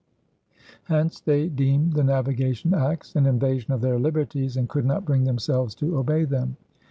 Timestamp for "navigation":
2.03-2.73